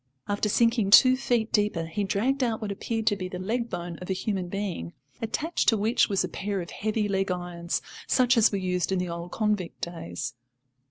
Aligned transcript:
After 0.27 0.49
sinking 0.49 0.89
two 0.89 1.15
feet 1.15 1.51
deeper 1.51 1.85
he 1.85 2.03
dragged 2.03 2.43
out 2.43 2.59
what 2.59 2.71
appeared 2.71 3.05
to 3.05 3.15
be 3.15 3.27
the 3.29 3.37
leg 3.37 3.69
bone 3.69 3.99
of 3.99 4.09
a 4.09 4.13
human 4.13 4.47
being, 4.47 4.93
attached 5.21 5.69
to 5.69 5.77
which 5.77 6.09
was 6.09 6.23
a 6.23 6.27
pair 6.27 6.59
of 6.59 6.71
heavy 6.71 7.07
leg 7.07 7.29
irons, 7.29 7.83
such 8.07 8.35
as 8.35 8.51
were 8.51 8.57
used 8.57 8.91
in 8.91 8.97
the 8.97 9.09
old 9.09 9.29
convict 9.31 9.79
days. 9.81 10.33